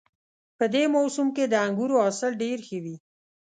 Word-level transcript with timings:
په 0.57 0.65
دې 0.73 0.83
موسم 0.95 1.27
کې 1.35 1.43
د 1.47 1.53
انګورو 1.65 1.95
حاصل 2.03 2.31
ډېر 2.43 2.57
ښه 2.67 2.77
وي 2.83 2.95